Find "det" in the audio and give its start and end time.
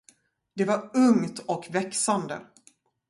0.55-0.65